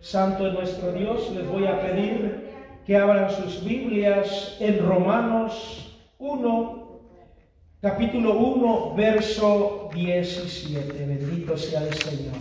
[0.00, 2.48] Santo es nuestro Dios, les voy a pedir
[2.86, 7.00] que abran sus Biblias en Romanos 1,
[7.82, 11.04] capítulo 1, verso 17.
[11.04, 12.34] Bendito sea el Señor.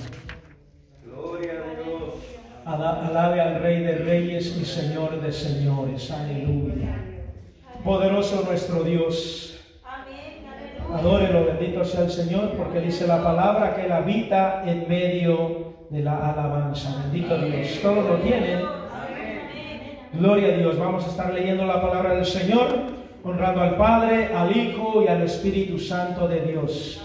[1.03, 2.13] Gloria a Dios.
[2.65, 6.11] Alabe al Rey de Reyes y Señor de Señores.
[6.11, 6.95] Aleluya.
[7.83, 9.59] Poderoso nuestro Dios.
[10.93, 16.03] Adórelo, bendito sea el Señor, porque dice la palabra que Él habita en medio de
[16.03, 17.01] la alabanza.
[17.03, 17.79] Bendito Dios.
[17.81, 18.61] Todos lo tienen.
[20.13, 20.77] Gloria a Dios.
[20.77, 22.67] Vamos a estar leyendo la palabra del Señor,
[23.23, 27.01] honrando al Padre, al Hijo y al Espíritu Santo de Dios.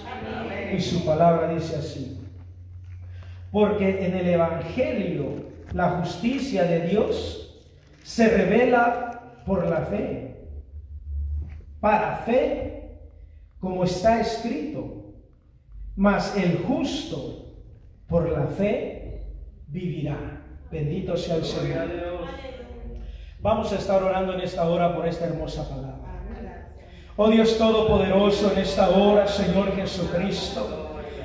[0.74, 2.20] Y su palabra dice así.
[3.50, 7.64] Porque en el Evangelio la justicia de Dios
[8.02, 10.48] se revela por la fe.
[11.80, 12.98] Para fe,
[13.58, 15.12] como está escrito,
[15.96, 17.41] mas el justo
[18.12, 19.24] por la fe
[19.68, 20.44] vivirá.
[20.70, 21.88] Bendito sea el Señor.
[23.40, 26.72] Vamos a estar orando en esta hora por esta hermosa palabra.
[27.16, 30.81] Oh Dios Todopoderoso, en esta hora, Señor Jesucristo.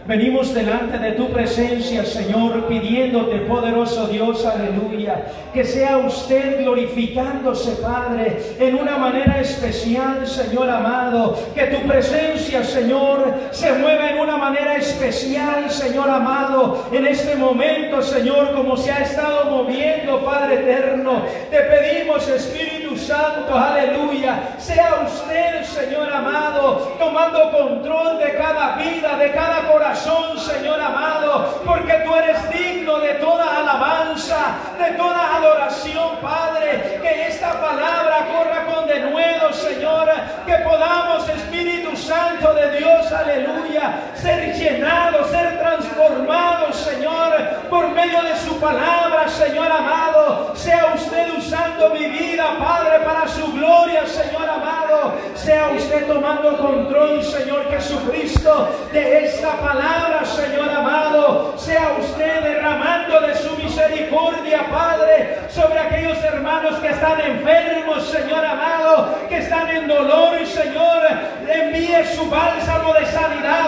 [0.07, 8.37] Venimos delante de tu presencia, Señor, pidiéndote, poderoso Dios, aleluya, que sea usted glorificándose, Padre,
[8.57, 14.77] en una manera especial, Señor amado, que tu presencia, Señor, se mueva en una manera
[14.77, 21.23] especial, Señor amado, en este momento, Señor, como se ha estado moviendo, Padre eterno.
[21.51, 29.31] Te pedimos, Espíritu Santo, aleluya, sea usted, Señor amado, tomando control de cada vida, de
[29.31, 36.99] cada corazón Señor amado, porque tú eres digno de toda alabanza, de toda adoración, Padre.
[37.01, 40.09] Que esta palabra corra con denuedo, Señor,
[40.45, 47.35] que podamos, Espíritu Santo de Dios, aleluya, ser llenados, ser transformados, Señor,
[47.69, 50.55] por medio de su palabra, Señor amado.
[50.55, 55.13] Sea usted usando mi vida, Padre, para su gloria, Señor amado.
[55.35, 61.53] Sea usted tomando control, Señor Jesucristo, de esta palabra Señor amado.
[61.57, 69.15] Sea usted derramando de su misericordia, Padre, sobre aquellos hermanos que están enfermos, Señor amado,
[69.29, 71.07] que están en dolor, Señor.
[71.47, 73.66] Envíe su bálsamo de sanidad,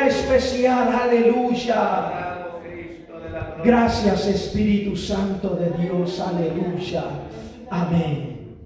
[0.00, 0.88] especial.
[0.92, 2.32] Aleluya.
[3.64, 7.04] Gracias Espíritu Santo de Dios, aleluya.
[7.70, 8.56] Amén.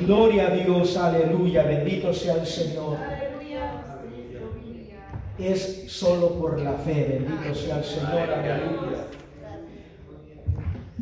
[0.00, 1.62] Gloria a Dios, aleluya.
[1.64, 2.96] Bendito sea el Señor.
[5.38, 9.04] Es solo por la fe, bendito sea el Señor, aleluya.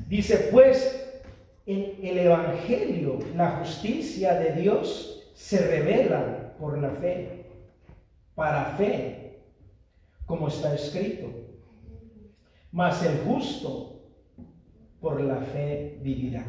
[0.08, 1.20] Dice pues,
[1.64, 7.41] en el Evangelio, la justicia de Dios se revela por la fe,
[8.34, 9.41] para fe,
[10.26, 11.43] como está escrito
[12.72, 14.00] mas el justo
[15.00, 16.44] por la fe vivirá.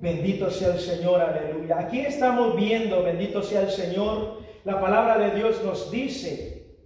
[0.00, 1.80] Bendito sea el Señor, aleluya.
[1.80, 6.76] Aquí estamos viendo, bendito sea el Señor, la palabra de Dios nos dice,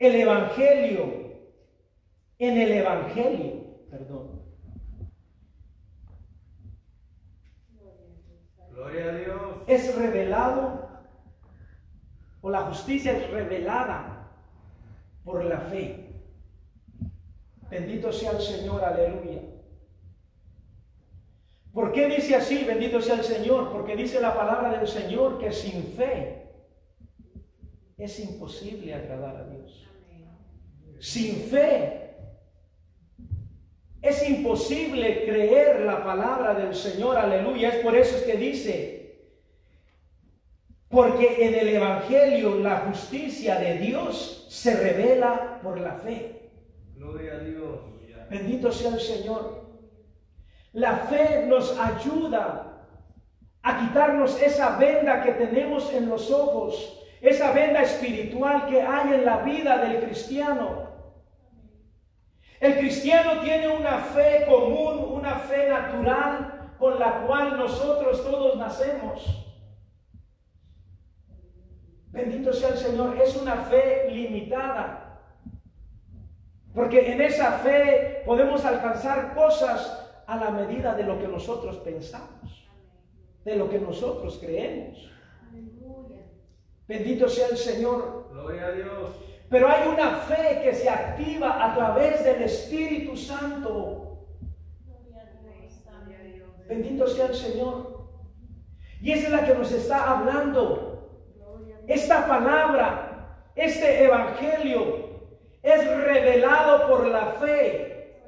[0.00, 1.24] el Evangelio,
[2.40, 4.42] en el Evangelio, perdón.
[8.72, 9.40] Gloria a Dios.
[9.68, 10.83] Es revelado,
[12.44, 14.30] o la justicia es revelada
[15.24, 16.10] por la fe.
[17.70, 19.40] Bendito sea el Señor, aleluya.
[21.72, 23.72] ¿Por qué dice así, bendito sea el Señor?
[23.72, 26.50] Porque dice la palabra del Señor que sin fe
[27.96, 29.88] es imposible agradar a Dios.
[31.00, 32.14] Sin fe
[34.02, 37.70] es imposible creer la palabra del Señor, aleluya.
[37.70, 39.03] Es por eso que dice,
[40.94, 46.50] porque en el Evangelio la justicia de Dios se revela por la fe.
[46.94, 47.80] Gloria a Dios.
[48.30, 49.64] Bendito sea el Señor.
[50.72, 52.86] La fe nos ayuda
[53.62, 59.24] a quitarnos esa venda que tenemos en los ojos, esa venda espiritual que hay en
[59.24, 60.90] la vida del cristiano.
[62.60, 69.43] El cristiano tiene una fe común, una fe natural con la cual nosotros todos nacemos.
[72.14, 75.20] Bendito sea el Señor, es una fe limitada.
[76.72, 82.68] Porque en esa fe podemos alcanzar cosas a la medida de lo que nosotros pensamos,
[83.44, 85.10] de lo que nosotros creemos.
[86.86, 88.28] Bendito sea el Señor.
[88.30, 89.10] Gloria a Dios.
[89.50, 94.28] Pero hay una fe que se activa a través del Espíritu Santo.
[96.68, 98.08] Bendito sea el Señor.
[99.00, 100.93] Y esa es la que nos está hablando.
[101.86, 105.20] Esta palabra, este evangelio
[105.62, 108.20] es revelado por la fe.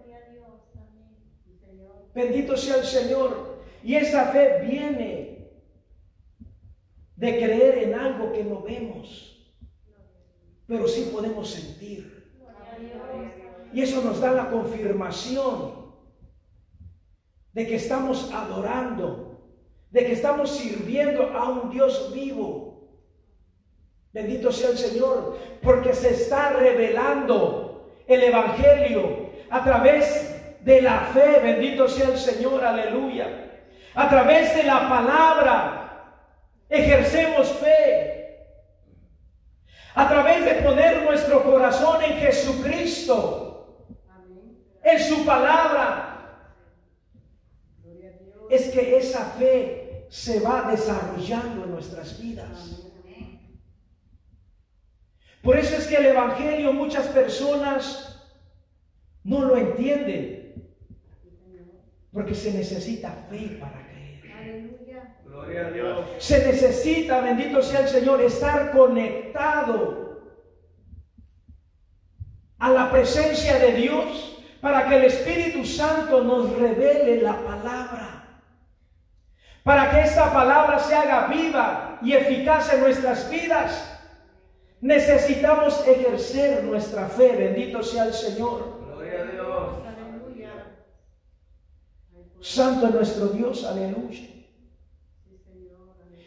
[2.15, 3.57] Bendito sea el Señor.
[3.83, 5.51] Y esa fe viene
[7.17, 9.55] de creer en algo que no vemos,
[10.67, 12.33] pero sí podemos sentir.
[13.73, 15.87] Y eso nos da la confirmación
[17.53, 19.41] de que estamos adorando,
[19.91, 22.66] de que estamos sirviendo a un Dios vivo.
[24.17, 31.39] Bendito sea el Señor, porque se está revelando el Evangelio a través de la fe.
[31.43, 33.27] Bendito sea el Señor, aleluya.
[33.95, 36.23] A través de la palabra
[36.71, 38.55] ejercemos fe.
[39.95, 43.85] A través de poner nuestro corazón en Jesucristo,
[44.83, 46.49] en su palabra,
[48.49, 52.86] es que esa fe se va desarrollando en nuestras vidas.
[55.47, 58.21] Por eso es que el Evangelio muchas personas
[59.23, 60.73] no lo entienden,
[62.13, 64.23] porque se necesita fe para creer.
[65.25, 66.05] Gloria a Dios.
[66.19, 70.21] Se necesita, bendito sea el Señor, estar conectado
[72.59, 78.41] a la presencia de Dios para que el Espíritu Santo nos revele la palabra.
[79.63, 83.96] Para que esta palabra se haga viva y eficaz en nuestras vidas,
[84.81, 87.37] necesitamos ejercer nuestra fe.
[87.37, 88.81] Bendito sea el Señor.
[88.87, 89.87] Gloria a Dios.
[92.41, 94.29] Santo es nuestro Dios, aleluya.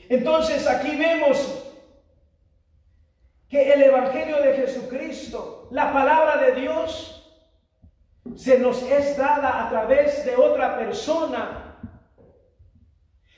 [0.10, 1.63] Entonces aquí vemos
[3.48, 7.16] que el Evangelio de Jesucristo, la palabra de Dios,
[8.36, 11.80] se nos es dada a través de otra persona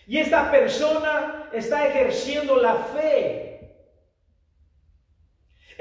[0.07, 3.50] y esta persona está ejerciendo la fe.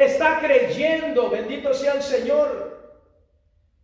[0.00, 2.94] Está creyendo, bendito sea el Señor,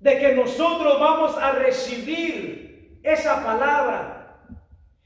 [0.01, 4.39] de que nosotros vamos a recibir esa palabra,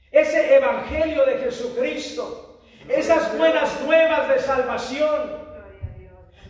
[0.09, 5.41] ese evangelio de Jesucristo, esas buenas nuevas de salvación.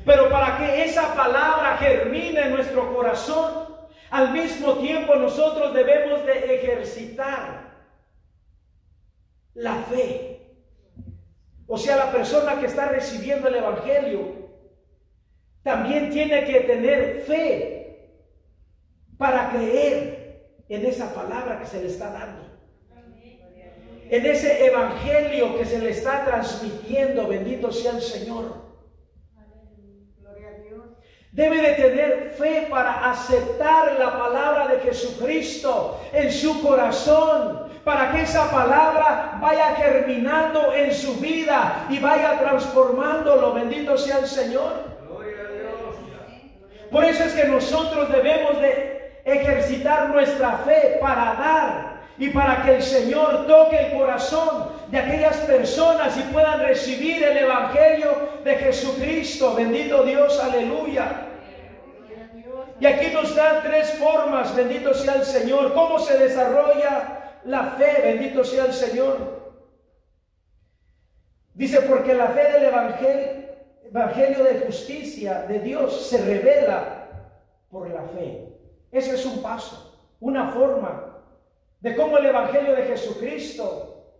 [0.05, 3.75] Pero para que esa palabra germine en nuestro corazón,
[4.11, 7.71] al mismo tiempo nosotros debemos de ejercitar
[9.55, 10.53] la fe.
[11.65, 14.41] O sea, la persona que está recibiendo el Evangelio
[15.63, 17.81] también tiene que tener fe
[19.17, 20.21] para creer
[20.67, 22.51] en esa palabra que se le está dando.
[24.09, 28.71] En ese Evangelio que se le está transmitiendo, bendito sea el Señor.
[31.31, 38.23] Debe de tener fe para aceptar la palabra de Jesucristo en su corazón, para que
[38.23, 43.53] esa palabra vaya germinando en su vida y vaya transformándolo.
[43.53, 44.90] Bendito sea el Señor.
[46.91, 52.75] Por eso es que nosotros debemos de ejercitar nuestra fe para dar y para que
[52.75, 58.11] el Señor toque el corazón de aquellas personas y puedan recibir el Evangelio
[58.43, 59.55] de Jesucristo.
[59.55, 61.27] Bendito Dios, aleluya.
[62.79, 68.01] Y aquí nos dan tres formas, bendito sea el Señor, cómo se desarrolla la fe,
[68.03, 69.39] bendito sea el Señor.
[71.53, 73.40] Dice, porque la fe del Evangelio,
[73.91, 77.09] Evangelio de justicia de Dios se revela
[77.69, 78.47] por la fe.
[78.89, 81.23] Ese es un paso, una forma
[81.81, 84.15] de cómo el Evangelio de Jesucristo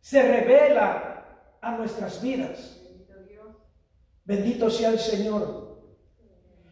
[0.00, 1.24] se revela
[1.62, 2.80] a nuestras vidas.
[4.24, 5.64] Bendito sea el Señor.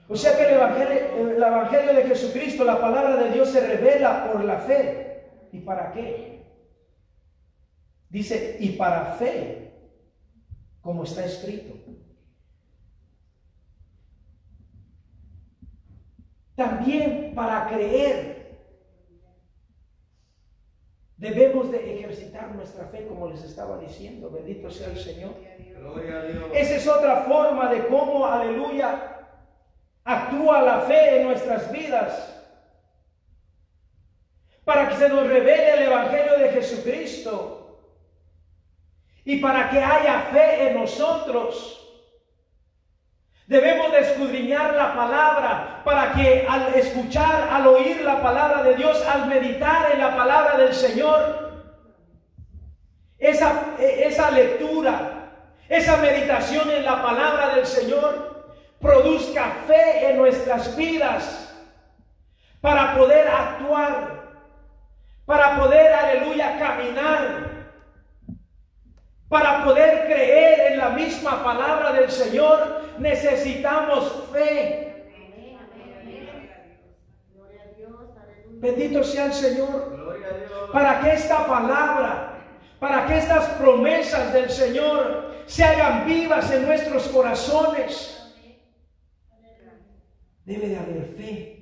[0.08, 4.30] O sea que el evangelio, el evangelio de Jesucristo, la palabra de Dios se revela
[4.30, 5.30] por la fe.
[5.52, 6.44] ¿Y para qué?
[8.10, 9.71] Dice, y para fe,
[10.82, 11.74] como está escrito.
[16.54, 18.32] También para creer
[21.22, 24.28] Debemos de ejercitar nuestra fe como les estaba diciendo.
[24.28, 25.34] Bendito sea el Señor.
[26.52, 29.20] Esa es otra forma de cómo, aleluya,
[30.02, 32.42] actúa la fe en nuestras vidas.
[34.64, 37.61] Para que se nos revele el Evangelio de Jesucristo.
[39.24, 41.78] Y para que haya fe en nosotros.
[43.46, 49.04] Debemos de escudriñar la palabra para que al escuchar, al oír la palabra de Dios,
[49.06, 51.52] al meditar en la palabra del Señor,
[53.18, 55.30] esa, esa lectura,
[55.68, 58.46] esa meditación en la palabra del Señor,
[58.80, 61.54] produzca fe en nuestras vidas
[62.60, 64.22] para poder actuar
[65.24, 67.51] para poder, aleluya, caminar,
[69.32, 75.08] para poder creer en la misma palabra del Señor, necesitamos fe.
[78.50, 80.70] Bendito sea el Señor.
[80.70, 82.44] Para que esta palabra,
[82.78, 88.36] para que estas promesas del Señor se hagan vivas en nuestros corazones,
[90.44, 91.58] debe de haber fe.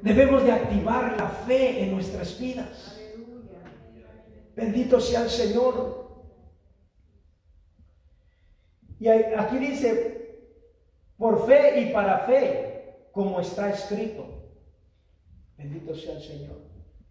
[0.00, 2.93] Debemos de activar la fe en nuestras vidas.
[4.54, 6.04] Bendito sea el Señor.
[8.98, 10.50] Y aquí dice,
[11.18, 14.24] por fe y para fe, como está escrito.
[15.56, 16.56] Bendito sea el Señor.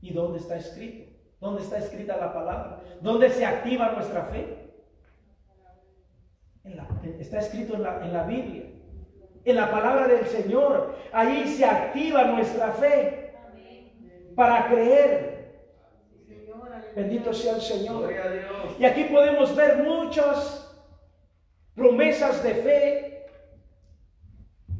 [0.01, 1.11] ¿Y dónde está escrito?
[1.39, 2.81] ¿Dónde está escrita la palabra?
[3.01, 4.63] ¿Dónde se activa nuestra fe?
[7.19, 8.63] Está escrito en la, en la Biblia.
[9.43, 10.95] En la palabra del Señor.
[11.11, 13.33] Ahí se activa nuestra fe
[14.35, 15.32] para creer.
[16.95, 17.99] Bendito sea el Señor.
[17.99, 18.75] Gloria a Dios.
[18.79, 20.59] Y aquí podemos ver muchas
[21.75, 23.25] promesas de fe,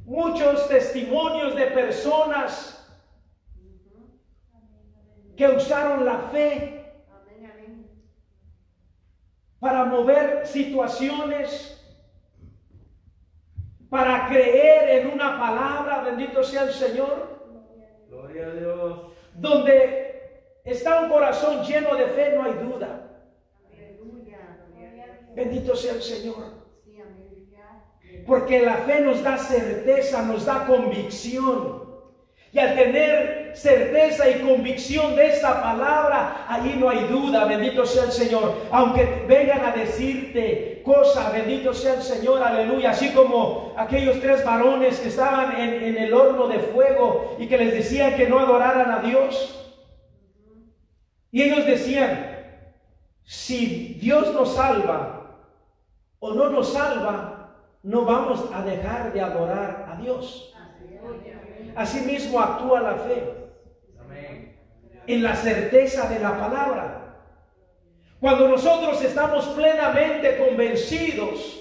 [0.05, 2.79] muchos testimonios de personas
[5.35, 6.83] que usaron la fe
[9.59, 11.81] para mover situaciones,
[13.89, 17.41] para creer en una palabra, bendito sea el Señor,
[18.09, 19.01] Gloria a Dios.
[19.35, 20.02] donde
[20.63, 23.09] está un corazón lleno de fe, no hay duda.
[25.35, 26.63] Bendito sea el Señor.
[28.25, 31.83] Porque la fe nos da certeza, nos da convicción.
[32.51, 38.03] Y al tener certeza y convicción de esta palabra, allí no hay duda, bendito sea
[38.03, 38.53] el Señor.
[38.71, 42.91] Aunque vengan a decirte cosas, bendito sea el Señor, aleluya.
[42.91, 47.57] Así como aquellos tres varones que estaban en, en el horno de fuego y que
[47.57, 49.62] les decían que no adoraran a Dios.
[51.33, 52.61] Y ellos decían,
[53.23, 55.35] si Dios nos salva
[56.19, 60.53] o no nos salva, no vamos a dejar de adorar a Dios.
[61.75, 63.33] Asimismo actúa la fe
[65.07, 67.17] en la certeza de la palabra.
[68.19, 71.59] Cuando nosotros estamos plenamente convencidos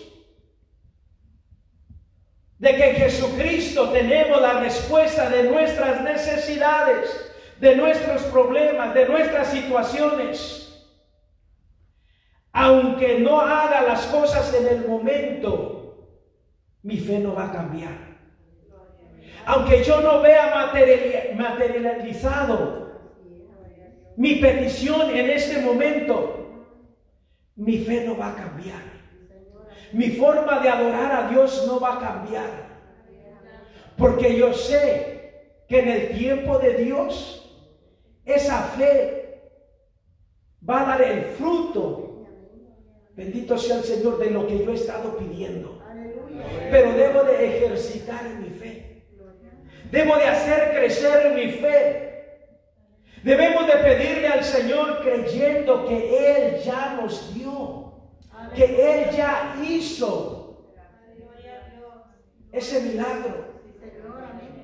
[2.58, 7.31] de que en Jesucristo tenemos la respuesta de nuestras necesidades,
[7.62, 10.84] de nuestros problemas, de nuestras situaciones,
[12.50, 16.08] aunque no haga las cosas en el momento,
[16.82, 17.92] mi fe no va a cambiar.
[19.46, 22.90] Aunque yo no vea materiali- materializado
[24.16, 26.66] mi petición en este momento,
[27.54, 28.82] mi fe no va a cambiar.
[29.92, 32.50] Mi forma de adorar a Dios no va a cambiar.
[33.96, 37.38] Porque yo sé que en el tiempo de Dios,
[38.24, 39.50] esa fe
[40.68, 42.26] va a dar el fruto.
[43.14, 45.82] Bendito sea el Señor de lo que yo he estado pidiendo.
[46.70, 49.04] Pero debo de ejercitar mi fe.
[49.90, 52.12] Debo de hacer crecer mi fe.
[53.22, 58.10] Debemos de pedirle al Señor creyendo que Él ya nos dio,
[58.54, 60.72] que Él ya hizo
[62.50, 63.52] ese milagro.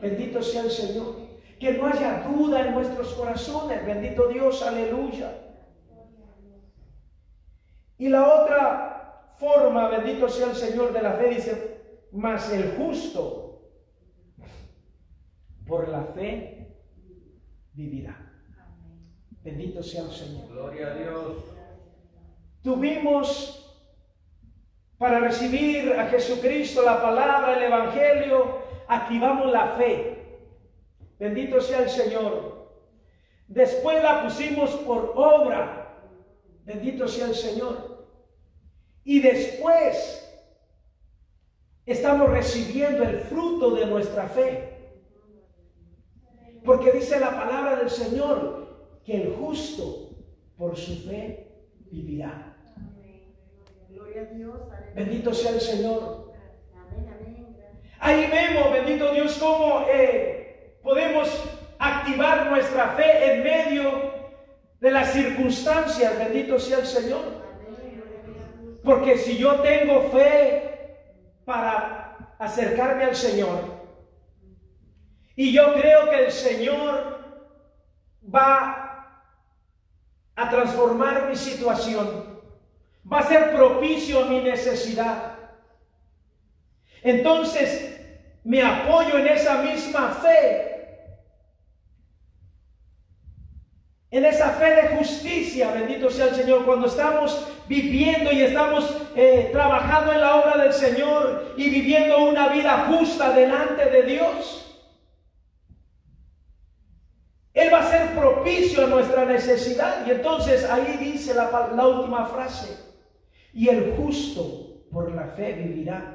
[0.01, 1.28] Bendito sea el Señor.
[1.59, 3.85] Que no haya duda en nuestros corazones.
[3.85, 5.33] Bendito Dios, aleluya.
[7.99, 11.81] Y la otra forma, bendito sea el Señor de la fe, dice,
[12.13, 13.71] mas el justo
[15.67, 16.77] por la fe
[17.75, 18.17] vivirá.
[19.43, 20.49] Bendito sea el Señor.
[20.49, 21.45] Gloria a Dios.
[22.63, 23.65] Tuvimos
[24.99, 30.18] para recibir a Jesucristo la palabra, el Evangelio, activamos la fe.
[31.19, 32.59] Bendito sea el Señor.
[33.49, 35.97] Después la pusimos por obra.
[36.65, 38.07] Bendito sea el Señor.
[39.05, 40.25] Y después
[41.87, 44.77] estamos recibiendo el fruto de nuestra fe.
[46.65, 50.11] Porque dice la palabra del Señor que el justo
[50.57, 51.49] por su fe
[51.91, 52.57] vivirá.
[54.95, 56.33] Bendito sea el Señor.
[58.01, 60.38] Ahí vemos, bendito Dios, cómo eh,
[60.89, 61.29] podemos
[61.79, 64.11] activar nuestra fe en medio
[64.81, 66.19] de las circunstancias.
[66.19, 67.25] Bendito sea el Señor.
[68.83, 70.97] Porque si yo tengo fe
[71.45, 73.65] para acercarme al Señor,
[75.37, 77.19] y yo creo que el Señor
[78.35, 79.29] va
[80.37, 82.41] a transformar mi situación,
[83.13, 85.35] va a ser propicio a mi necesidad.
[87.03, 87.95] Entonces
[88.43, 90.78] me apoyo en esa misma fe
[94.11, 99.51] en esa fe de justicia, bendito sea el Señor, cuando estamos viviendo y estamos eh,
[99.53, 104.65] trabajando en la obra del Señor y viviendo una vida justa delante de Dios.
[107.53, 110.07] Él va a ser propicio a nuestra necesidad.
[110.07, 112.79] Y entonces ahí dice la, la última frase,
[113.53, 116.15] y el justo por la fe vivirá.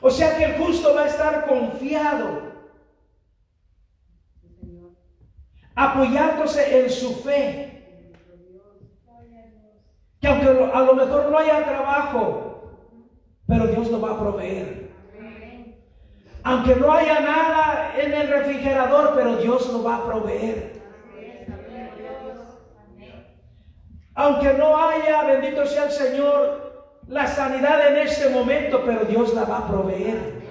[0.00, 2.51] O sea que el justo va a estar confiado
[5.74, 7.68] apoyándose en su fe.
[10.20, 12.52] Que aunque a lo mejor no haya trabajo,
[13.46, 14.92] pero Dios lo va a proveer.
[16.44, 20.82] Aunque no haya nada en el refrigerador, pero Dios lo va a proveer.
[24.14, 29.44] Aunque no haya, bendito sea el Señor, la sanidad en este momento, pero Dios la
[29.44, 30.42] va a proveer.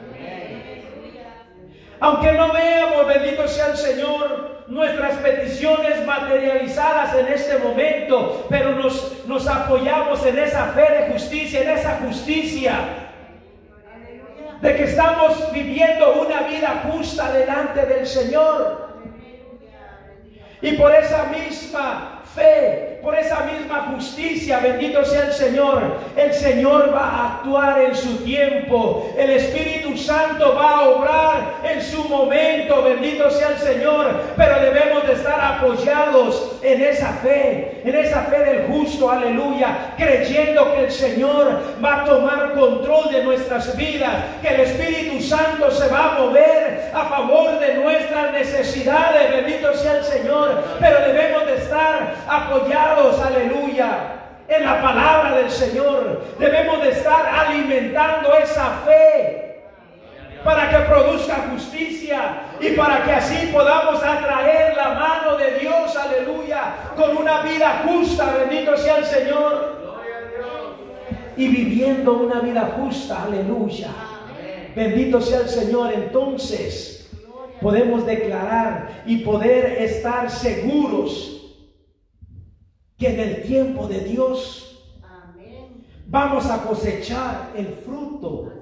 [1.99, 9.47] Aunque no veamos, bendito sea el Señor, nuestras peticiones materializadas en este momento, pero nos,
[9.47, 12.73] apoyamos en esa fe de justicia, en esa justicia
[14.61, 18.91] de que estamos viviendo una vida justa delante del Señor.
[20.61, 25.81] Y por esa misma fe, por esa misma justicia, bendito sea el Señor,
[26.15, 31.81] el Señor va a actuar en su tiempo, el Espíritu Santo va a obrar en
[31.81, 37.95] su momento, bendito sea el Señor, pero debemos de estar apoyados en esa fe, en
[37.95, 43.75] esa fe del justo, aleluya, creyendo que el Señor va a tomar control de nuestras
[43.75, 49.73] vidas, que el Espíritu Santo se va a mover a favor de nuestras necesidades, bendito
[49.73, 53.87] sea el Señor, pero debemos de estar apoyados, aleluya,
[54.47, 56.21] en la palabra del Señor.
[56.39, 59.61] Debemos de estar alimentando esa fe
[60.43, 66.73] para que produzca justicia y para que así podamos atraer la mano de Dios, aleluya,
[66.95, 69.81] con una vida justa, bendito sea el Señor.
[71.37, 73.89] Y viviendo una vida justa, aleluya.
[74.75, 75.93] Bendito sea el Señor.
[75.93, 77.09] Entonces
[77.61, 81.40] podemos declarar y poder estar seguros
[83.01, 84.85] que en el tiempo de Dios
[86.05, 88.53] vamos a cosechar el fruto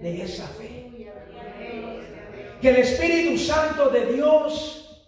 [0.00, 1.10] de esa fe.
[2.58, 5.06] Que el Espíritu Santo de Dios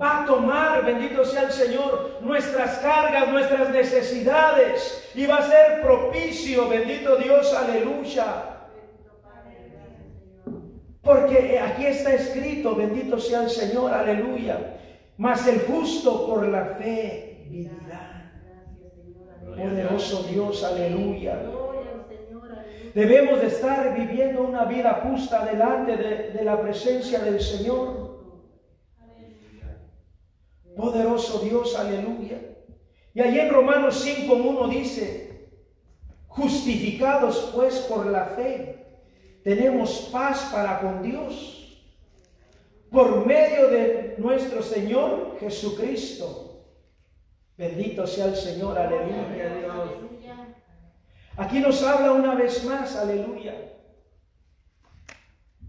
[0.00, 5.82] va a tomar, bendito sea el Señor, nuestras cargas, nuestras necesidades y va a ser
[5.82, 8.68] propicio, bendito Dios, aleluya.
[11.02, 14.78] Porque aquí está escrito, bendito sea el Señor, aleluya.
[15.18, 18.11] Mas el justo por la fe vivirá.
[19.56, 21.42] Poderoso Dios, aleluya.
[22.94, 28.22] Debemos de estar viviendo una vida justa delante de, la presencia del Señor.
[30.76, 32.38] Poderoso Dios, aleluya.
[33.14, 35.50] Y allí en Romanos 5.1 dice,
[36.28, 38.86] justificados pues por la fe,
[39.44, 41.58] tenemos paz para con Dios
[42.90, 46.51] por medio de nuestro Señor Jesucristo
[47.62, 49.24] Bendito sea el Señor, aleluya.
[51.36, 53.71] Aquí nos habla una vez más, aleluya.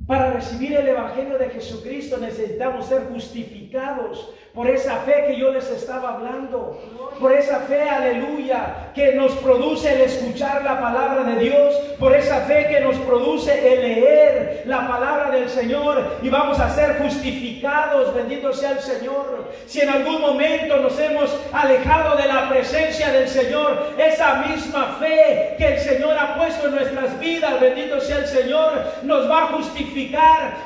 [0.05, 5.67] Para recibir el Evangelio de Jesucristo necesitamos ser justificados por esa fe que yo les
[5.71, 6.79] estaba hablando,
[7.19, 12.41] por esa fe, aleluya, que nos produce el escuchar la palabra de Dios, por esa
[12.41, 18.13] fe que nos produce el leer la palabra del Señor y vamos a ser justificados,
[18.13, 19.51] bendito sea el Señor.
[19.65, 25.55] Si en algún momento nos hemos alejado de la presencia del Señor, esa misma fe
[25.57, 28.71] que el Señor ha puesto en nuestras vidas, bendito sea el Señor,
[29.03, 29.92] nos va a justificar,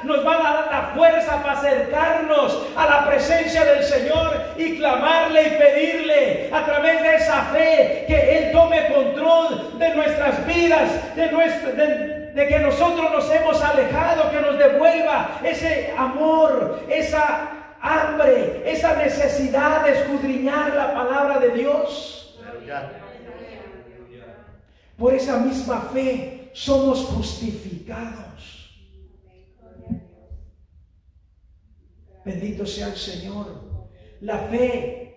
[0.03, 5.47] nos va a dar la fuerza para acercarnos a la presencia del Señor y clamarle
[5.47, 12.47] y pedirle a través de esa fe que Él tome control de nuestras vidas, de,
[12.47, 17.49] que nosotros nos hemos alejado, que nos devuelva ese amor, esa
[17.81, 22.37] hambre, esa necesidad de escudriñar la palabra de Dios.
[24.97, 28.56] Por esa misma fe somos justificados.
[32.27, 33.45] Bendito sea el Señor.
[34.19, 35.15] La fe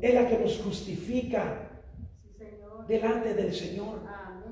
[0.00, 1.70] es la que nos justifica
[2.88, 4.00] delante del Señor.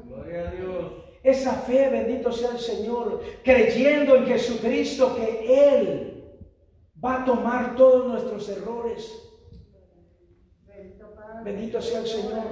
[0.06, 0.92] Gloria a Dios.
[1.24, 6.24] Esa fe, bendito sea el Señor, creyendo en Jesucristo que Él
[7.04, 9.12] va a tomar todos nuestros errores.
[11.42, 12.44] Bendito sea el Señor.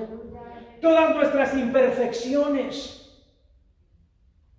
[0.81, 3.06] Todas nuestras imperfecciones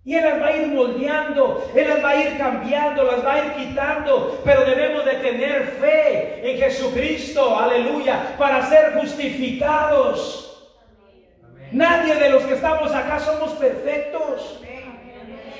[0.08, 3.34] Y Él las va a ir moldeando, Él las va a ir cambiando, las va
[3.34, 4.40] a ir quitando.
[4.42, 10.66] Pero debemos de tener fe en Jesucristo, aleluya, para ser justificados.
[11.72, 14.62] Nadie de los que estamos acá somos perfectos.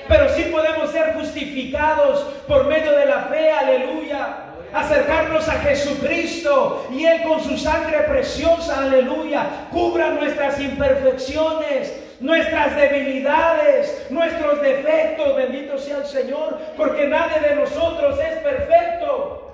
[0.07, 7.03] Pero sí podemos ser justificados por medio de la fe, aleluya acercarnos a Jesucristo y
[7.03, 14.07] Él con su sangre preciosa, aleluya, cubra nuestras imperfecciones, nuestras debilidades,
[15.35, 19.45] bendito sea el Señor, porque nadie de nosotros es perfecto.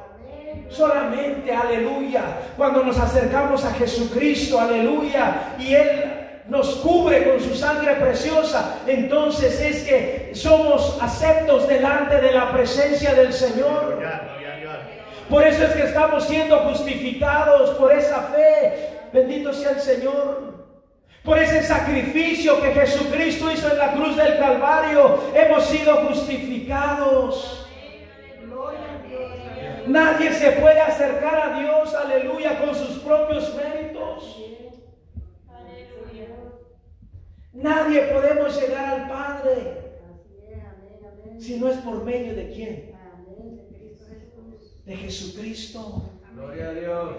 [0.70, 2.24] Solamente, aleluya,
[2.58, 6.04] cuando nos acercamos a Jesucristo, aleluya, y Él
[6.48, 13.14] nos cubre con su sangre preciosa, entonces es que somos aceptos delante de la presencia
[13.14, 14.00] del Señor.
[15.30, 18.90] Por eso es que estamos siendo justificados por esa fe.
[19.12, 20.55] Bendito sea el Señor.
[21.26, 27.68] Por ese sacrificio que Jesucristo hizo en la cruz del Calvario, hemos sido justificados.
[29.88, 34.42] Nadie se puede acercar a Dios, aleluya, con sus propios méritos.
[37.54, 39.86] Nadie podemos llegar al Padre
[41.40, 42.96] si no es por medio de quién?
[44.86, 46.12] de Jesucristo.
[46.34, 47.16] Gloria a Dios.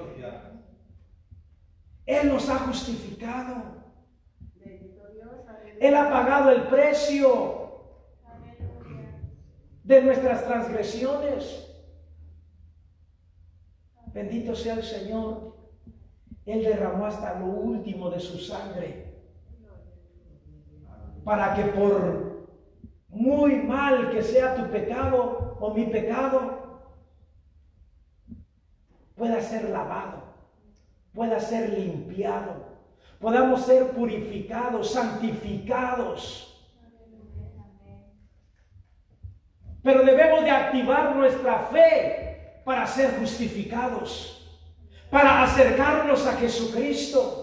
[2.07, 3.76] Él nos ha justificado.
[5.81, 7.83] Él ha pagado el precio
[9.85, 11.63] de nuestras transgresiones.
[14.13, 15.57] Bendito sea el Señor.
[16.47, 19.07] Él derramó hasta lo último de su sangre
[21.27, 22.47] para que por
[23.09, 26.85] muy mal que sea tu pecado o mi pecado,
[29.17, 30.23] pueda ser lavado,
[31.13, 32.66] pueda ser limpiado,
[33.21, 36.53] podamos ser purificados, santificados.
[39.83, 44.61] Pero debemos de activar nuestra fe para ser justificados,
[45.11, 47.43] para acercarnos a Jesucristo.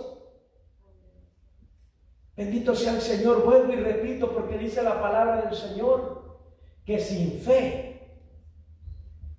[2.35, 3.45] Bendito sea el Señor.
[3.45, 6.39] Vuelvo y repito porque dice la palabra del Señor
[6.85, 8.17] que sin fe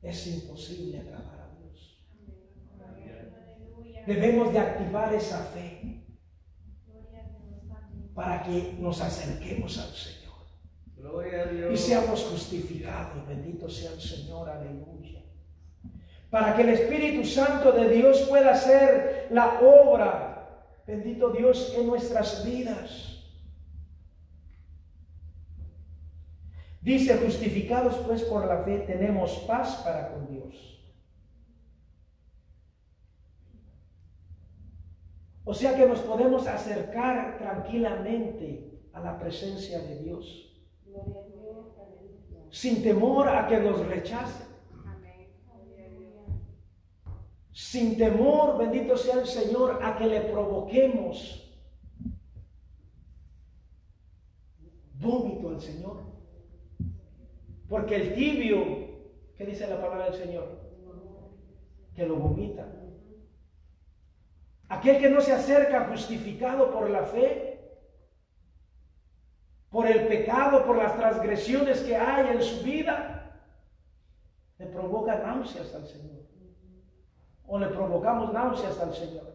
[0.01, 1.35] es imposible agradar.
[4.07, 5.94] Debemos de activar esa fe
[8.15, 11.73] para que nos acerquemos al Señor.
[11.73, 13.27] Y seamos justificados.
[13.29, 14.49] Bendito sea el Señor.
[14.49, 15.23] Aleluya.
[16.31, 20.67] Para que el Espíritu Santo de Dios pueda hacer la obra.
[20.87, 23.11] Bendito Dios en nuestras vidas.
[26.81, 30.74] Dice, justificados pues por la fe, tenemos paz para con Dios
[35.45, 40.51] O sea que nos podemos acercar tranquilamente a la presencia de Dios.
[42.51, 44.47] Sin temor a que nos rechacen.
[47.53, 51.45] Sin temor, bendito sea el Señor, a que le provoquemos
[54.99, 56.03] vómito al Señor.
[57.69, 58.59] Porque el tibio,
[59.37, 60.49] ¿qué dice la palabra del Señor?
[61.95, 62.74] Que lo vomita.
[64.69, 67.55] Aquel que no se acerca justificado por la fe,
[69.71, 73.41] por el pecado, por las transgresiones que hay en su vida,
[74.59, 76.25] le provoca náuseas al Señor.
[77.47, 79.35] O le provocamos náuseas al Señor.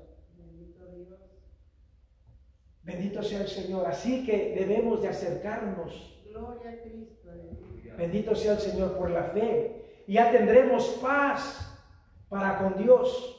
[2.83, 3.85] Bendito sea el Señor.
[3.85, 6.23] Así que debemos de acercarnos.
[7.97, 10.03] Bendito sea el Señor por la fe.
[10.07, 11.77] Y ya tendremos paz
[12.29, 13.38] para con Dios.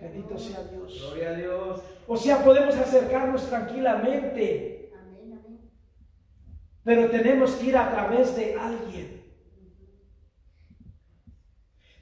[0.00, 1.00] Bendito sea Dios.
[1.00, 1.82] Gloria a Dios.
[2.06, 4.92] O sea, podemos acercarnos tranquilamente.
[6.84, 9.16] Pero tenemos que ir a través de alguien.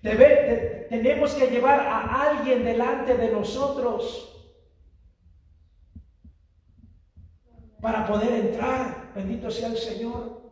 [0.03, 4.31] tenemos que llevar a alguien delante de nosotros
[7.81, 9.13] para poder entrar.
[9.15, 10.43] Bendito sea el Señor.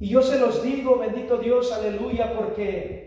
[0.00, 3.03] Y yo se los digo, bendito Dios, aleluya, porque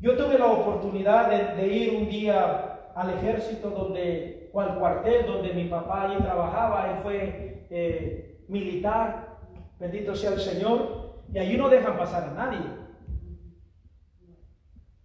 [0.00, 5.52] yo tuve la oportunidad de, ir un día al ejército donde, o al cuartel donde
[5.52, 9.38] mi papá ahí trabajaba, él fue eh, militar,
[9.78, 12.60] bendito sea el Señor, y allí no dejan pasar a nadie.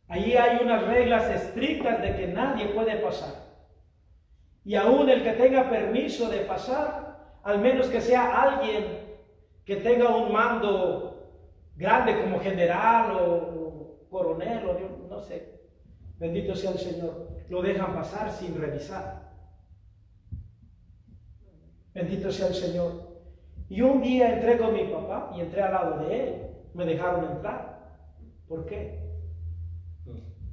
[0.08, 3.50] Allí hay unas reglas estrictas de que nadie puede pasar.
[4.66, 8.86] Y aún el que tenga permiso de pasar, al menos que sea alguien
[9.66, 11.10] que tenga un mando
[11.76, 13.69] grande como general o,
[14.10, 15.60] coronel o no sé,
[16.18, 19.30] bendito sea el Señor, lo dejan pasar sin revisar.
[21.94, 23.10] Bendito sea el Señor.
[23.68, 26.48] Y un día entré con mi papá y entré al lado de él.
[26.74, 27.80] Me dejaron entrar.
[28.48, 29.00] ¿Por qué?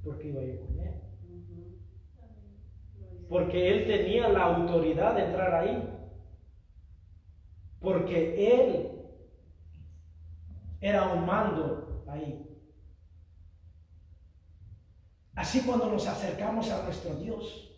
[0.04, 0.94] Porque iba yo con él.
[3.28, 5.88] Porque él tenía la autoridad de entrar ahí.
[7.80, 8.90] Porque él
[10.80, 12.55] era un mando ahí.
[15.36, 17.70] Así cuando nos acercamos a nuestro Dios,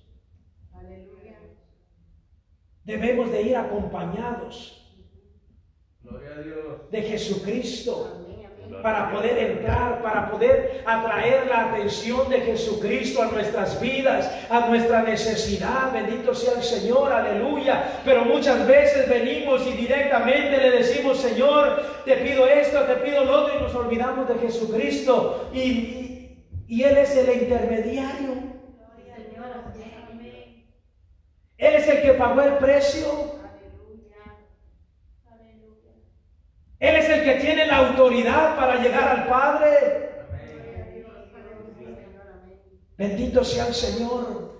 [2.84, 4.74] debemos de ir acompañados
[6.02, 6.90] Gloria a Dios.
[6.90, 8.14] de Jesucristo
[8.82, 15.02] para poder entrar, para poder atraer la atención de Jesucristo a nuestras vidas, a nuestra
[15.02, 15.90] necesidad.
[15.92, 18.00] Bendito sea el Señor, aleluya.
[18.04, 23.42] Pero muchas veces venimos y directamente le decimos, Señor, te pido esto, te pido lo
[23.44, 25.48] otro, y nos olvidamos de Jesucristo.
[25.52, 26.07] Y, y-
[26.68, 28.58] y Él es el intermediario.
[31.56, 33.38] Él es el que pagó el precio.
[36.78, 40.08] Él es el que tiene la autoridad para llegar al Padre.
[42.96, 44.58] Bendito sea el Señor.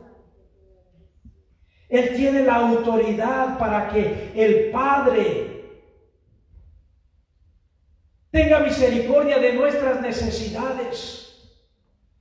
[1.88, 5.49] Él tiene la autoridad para que el Padre
[8.31, 11.28] tenga misericordia de nuestras necesidades,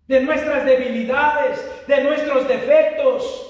[0.08, 3.47] de nuestras debilidades, de nuestros defectos.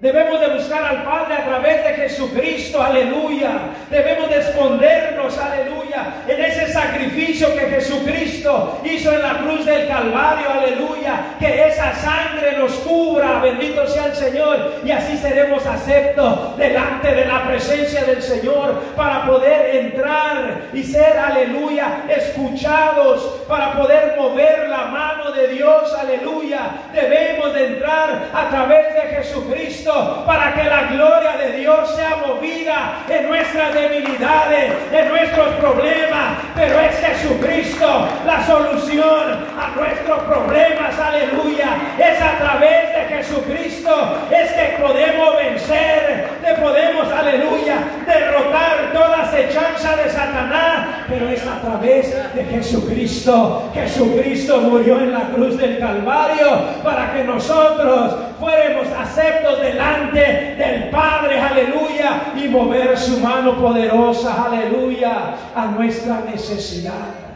[0.00, 3.50] Debemos de buscar al Padre a través de Jesucristo, aleluya.
[3.90, 10.48] Debemos de escondernos, aleluya, en ese sacrificio que Jesucristo hizo en la cruz del Calvario,
[10.52, 11.36] aleluya.
[11.38, 14.76] Que esa sangre nos cubra, bendito sea el Señor.
[14.82, 21.18] Y así seremos aceptos delante de la presencia del Señor para poder entrar y ser,
[21.18, 26.70] aleluya, escuchados, para poder mover la mano de Dios, aleluya.
[26.94, 29.89] Debemos de entrar a través de Jesucristo
[30.26, 36.38] para que la gloria de Dios sea movida en nuestras debilidades, en nuestros problemas.
[36.54, 41.68] Pero es Jesucristo la solución a nuestros problemas, aleluya.
[41.98, 47.76] Es a través de Jesucristo es que podemos vencer, que podemos, aleluya,
[48.06, 50.79] derrotar toda acechanza de Satanás.
[51.10, 53.70] Pero es a través de Jesucristo.
[53.74, 56.46] Jesucristo murió en la cruz del Calvario
[56.84, 65.34] para que nosotros fuéramos aceptos delante del Padre, aleluya, y mover su mano poderosa, aleluya,
[65.54, 67.30] a nuestra necesidad.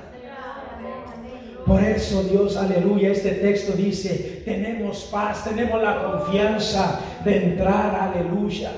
[1.67, 8.71] Por eso Dios, aleluya, este texto dice, tenemos paz, tenemos la confianza de entrar, aleluya.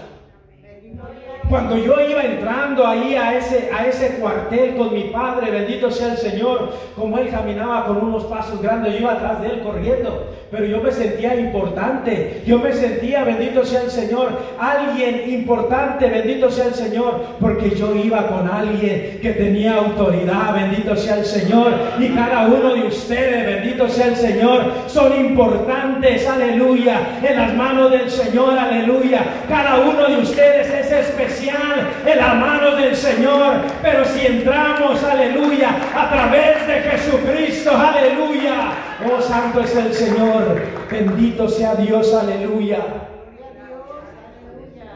[1.48, 6.12] Cuando yo iba entrando ahí a ese, a ese cuartel con mi padre, bendito sea
[6.12, 10.26] el Señor, como él caminaba con unos pasos grandes, yo iba atrás de él corriendo,
[10.50, 16.50] pero yo me sentía importante, yo me sentía, bendito sea el Señor, alguien importante, bendito
[16.50, 21.74] sea el Señor, porque yo iba con alguien que tenía autoridad, bendito sea el Señor,
[22.00, 27.92] y cada uno de ustedes, bendito sea el Señor, son importantes, aleluya, en las manos
[27.92, 33.54] del Señor, aleluya, cada uno de ustedes es especial en las manos del Señor.
[33.82, 38.72] Pero si entramos, aleluya, a través de Jesucristo, aleluya.
[39.04, 40.60] Oh, santo es el Señor.
[40.90, 42.78] Bendito sea Dios, aleluya.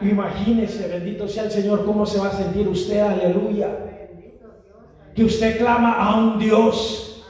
[0.01, 3.69] Imagínese, bendito sea el Señor, cómo se va a sentir usted, aleluya.
[5.15, 7.23] Que usted clama a un Dios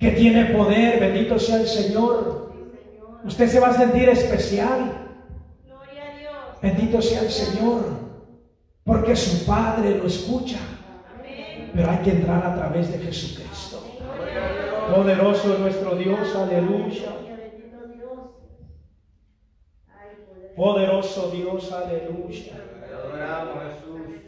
[0.00, 2.52] que tiene poder, bendito sea el Señor.
[3.24, 5.06] Usted se va a sentir especial.
[6.60, 7.84] Bendito sea el Señor,
[8.88, 10.58] porque su Padre lo escucha.
[11.74, 13.82] Pero hay que entrar a través de Jesucristo.
[14.92, 17.14] Poderoso es nuestro Dios, aleluya.
[20.56, 22.64] Poderoso Dios, aleluya.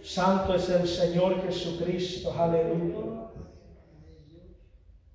[0.02, 3.30] Santo es el Señor Jesucristo, aleluya.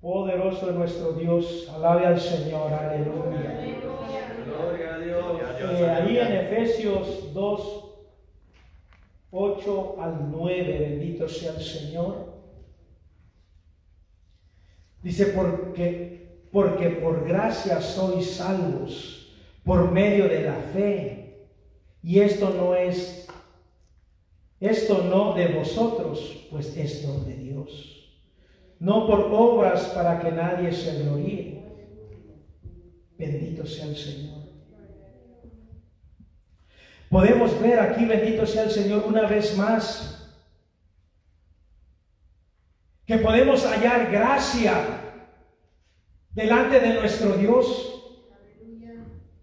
[0.00, 3.60] Poderoso es nuestro Dios, alabe al Señor, aleluya.
[4.44, 5.80] Gloria a Dios.
[5.80, 7.85] Eh, ahí en Efesios 2,
[9.30, 12.34] 8 al 9, bendito sea el Señor.
[15.02, 19.16] Dice, porque, porque por gracia sois salvos
[19.64, 21.48] por medio de la fe.
[22.02, 23.28] Y esto no es,
[24.60, 28.20] esto no de vosotros, pues es don de Dios.
[28.78, 31.64] No por obras para que nadie se gloríe.
[33.18, 34.45] Bendito sea el Señor.
[37.16, 40.36] Podemos ver aquí, bendito sea el Señor, una vez más,
[43.06, 44.74] que podemos hallar gracia
[46.32, 48.20] delante de nuestro Dios.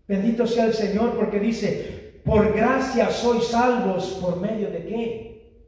[0.07, 5.65] Bendito sea el Señor, porque dice, por gracia sois salvos por medio de qué?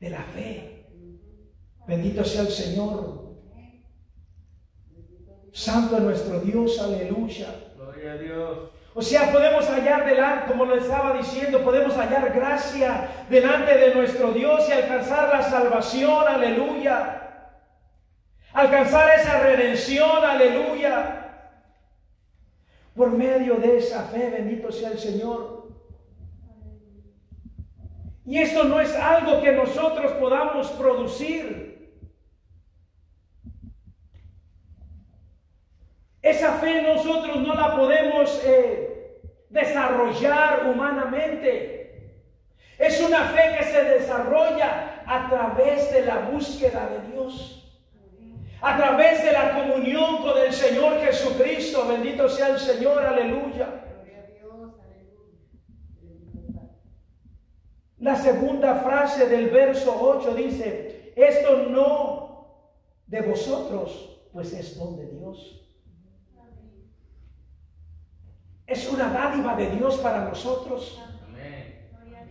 [0.00, 0.88] De la fe.
[1.86, 3.36] Bendito sea el Señor.
[5.52, 7.54] Santo es nuestro Dios, aleluya.
[7.76, 8.74] Gloria a Dios.
[8.96, 14.30] O sea, podemos hallar delante, como lo estaba diciendo, podemos hallar gracia delante de nuestro
[14.30, 17.48] Dios y alcanzar la salvación, aleluya.
[18.52, 21.50] Alcanzar esa redención, aleluya.
[22.94, 25.70] Por medio de esa fe, bendito sea el Señor.
[28.24, 31.73] Y esto no es algo que nosotros podamos producir.
[36.24, 42.14] Esa fe nosotros no la podemos eh, desarrollar humanamente.
[42.78, 47.78] Es una fe que se desarrolla a través de la búsqueda de Dios.
[48.62, 51.86] A través de la comunión con el Señor Jesucristo.
[51.86, 53.84] Bendito sea el Señor, aleluya.
[57.98, 62.70] La segunda frase del verso 8 dice, esto no
[63.06, 65.63] de vosotros, pues es don de Dios.
[68.74, 71.00] Es una dádiva de Dios para nosotros.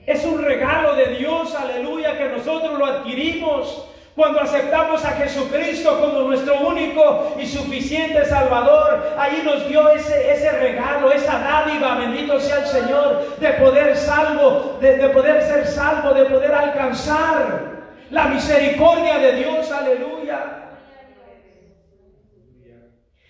[0.06, 6.28] Es un regalo de Dios, aleluya, que nosotros lo adquirimos cuando aceptamos a Jesucristo como
[6.28, 9.16] nuestro único y suficiente Salvador.
[9.18, 14.78] Ahí nos dio ese, ese regalo, esa dádiva, bendito sea el Señor, de poder salvo,
[14.82, 17.72] de, de poder ser salvo, de poder alcanzar
[18.10, 20.63] la misericordia de Dios, aleluya.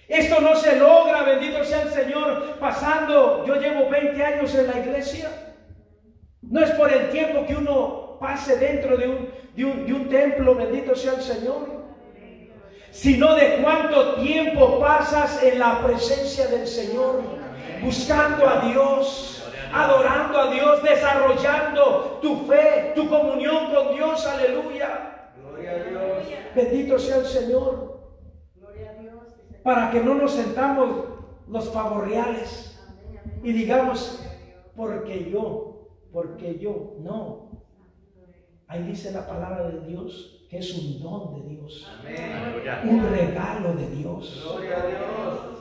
[0.08, 4.80] Esto no se logra, bendito sea el Señor, pasando, yo llevo 20 años en la
[4.80, 5.30] iglesia.
[6.42, 10.10] No es por el tiempo que uno pase dentro de un, de un, de un
[10.10, 11.84] templo, bendito sea el Señor,
[12.92, 17.22] sino de cuánto tiempo pasas en la presencia del Señor,
[17.82, 25.32] buscando a Dios, adorando a Dios, desarrollando tu fe, tu comunión con Dios, aleluya.
[25.38, 26.28] Gloria a Dios.
[26.54, 27.93] Bendito sea el Señor
[29.64, 31.06] para que no nos sentamos
[31.48, 32.80] los favorreales
[33.42, 34.24] y digamos,
[34.76, 37.64] porque yo, porque yo, no.
[38.68, 41.92] Ahí dice la palabra de Dios que es un don de Dios,
[42.84, 44.42] un regalo de Dios.
[44.44, 45.54] Gloria a Dios.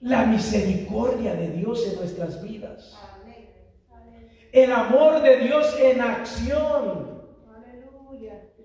[0.00, 2.98] La misericordia de Dios en nuestras vidas.
[4.52, 7.22] El amor de Dios en acción.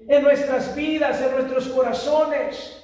[0.07, 2.76] En nuestras vidas, en nuestros corazones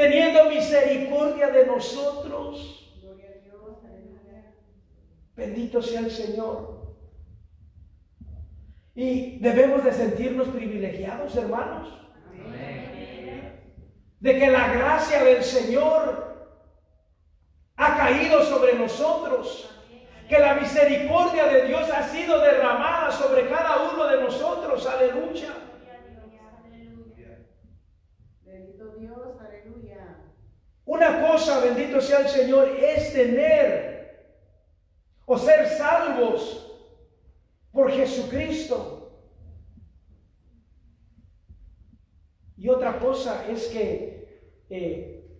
[0.00, 2.90] teniendo misericordia de nosotros.
[5.36, 6.96] Bendito sea el Señor.
[8.94, 11.98] Y debemos de sentirnos privilegiados, hermanos.
[14.20, 16.56] De que la gracia del Señor
[17.76, 19.70] ha caído sobre nosotros.
[20.30, 24.86] Que la misericordia de Dios ha sido derramada sobre cada uno de nosotros.
[24.86, 25.69] Aleluya.
[30.90, 34.34] Una cosa, bendito sea el Señor, es tener
[35.24, 36.68] o ser salvos
[37.70, 39.22] por Jesucristo.
[42.56, 45.30] Y otra cosa es que eh,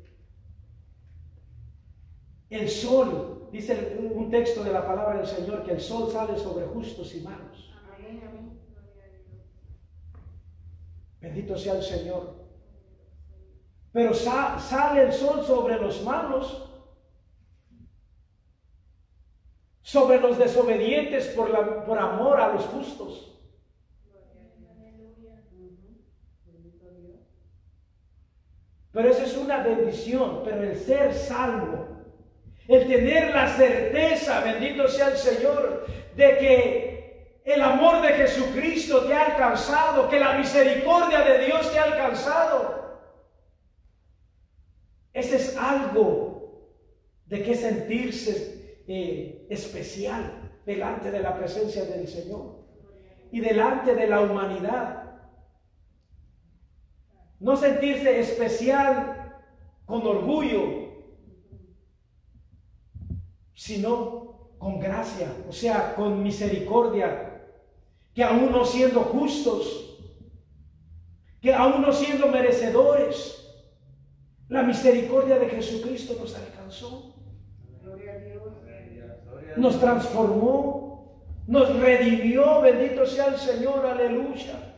[2.48, 6.66] el sol, dice un texto de la palabra del Señor, que el sol sale sobre
[6.66, 7.74] justos y malos.
[11.20, 12.39] Bendito sea el Señor.
[13.92, 16.68] Pero sale el sol sobre los malos,
[19.82, 23.30] sobre los desobedientes por, la, por amor a los justos.
[28.92, 31.86] Pero eso es una bendición, pero el ser salvo,
[32.66, 39.14] el tener la certeza, bendito sea el Señor, de que el amor de Jesucristo te
[39.14, 42.69] ha alcanzado, que la misericordia de Dios te ha alcanzado.
[45.60, 46.30] Algo
[47.26, 52.60] de que sentirse eh, especial delante de la presencia del Señor
[53.30, 55.20] y delante de la humanidad.
[57.38, 59.38] No sentirse especial
[59.86, 60.90] con orgullo,
[63.54, 67.46] sino con gracia, o sea, con misericordia,
[68.14, 69.98] que aún no siendo justos,
[71.40, 73.39] que aún no siendo merecedores,
[74.50, 77.14] la misericordia de Jesucristo nos alcanzó.
[79.56, 81.24] Nos transformó.
[81.46, 82.60] Nos redimió.
[82.60, 83.86] Bendito sea el Señor.
[83.86, 84.74] Aleluya.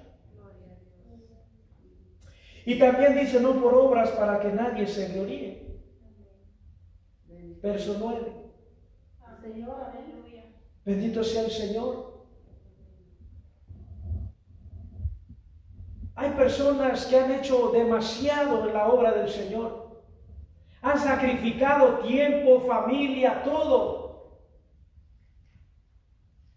[2.66, 5.80] Y también dice, no por obras para que nadie se gloríe.
[7.62, 8.32] Verso 9.
[9.40, 10.44] Señor, aleluya.
[10.84, 12.11] Bendito sea el Señor.
[16.14, 20.02] Hay personas que han hecho demasiado en la obra del Señor.
[20.82, 24.40] Han sacrificado tiempo, familia, todo.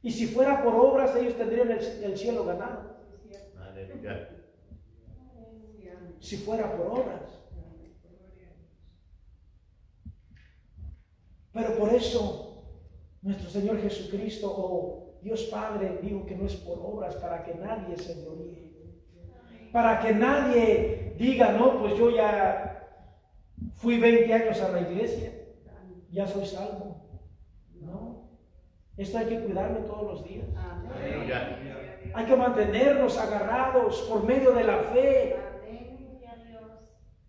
[0.01, 2.97] Y si fuera por obras, ellos tendrían el, el cielo ganado.
[3.58, 4.30] Aleluya.
[6.20, 7.36] Si fuera por obras.
[11.53, 12.64] Pero por eso
[13.22, 17.97] nuestro Señor Jesucristo o Dios Padre dijo que no es por obras para que nadie
[17.97, 18.64] se gloríe.
[19.76, 22.82] Para que nadie diga, no, pues yo ya
[23.73, 25.34] fui 20 años a la iglesia,
[26.11, 27.09] ya soy salvo.
[27.82, 28.30] No,
[28.95, 30.45] esto hay que cuidarlo todos los días.
[32.13, 35.36] Hay que mantenernos agarrados por medio de la fe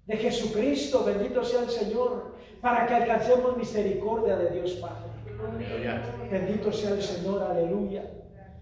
[0.06, 5.10] de Jesucristo, bendito sea el Señor, para que alcancemos misericordia de Dios Padre.
[6.30, 8.08] Bendito sea el Señor, aleluya.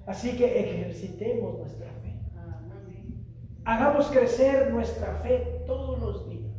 [0.06, 2.03] Así que ejercitemos nuestra fe.
[3.66, 6.52] Hagamos crecer nuestra fe todos los días.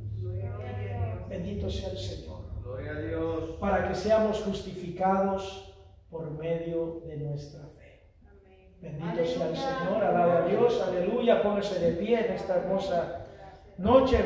[1.29, 2.41] Bendito sea el Señor.
[2.63, 3.51] Gloria a Dios.
[3.59, 5.75] Para que seamos justificados
[6.09, 8.09] por medio de nuestra fe.
[8.81, 11.43] Bendito sea el Señor, alaba a Dios, aleluya.
[11.43, 13.25] Póngase de pie en esta hermosa
[13.77, 14.13] noche.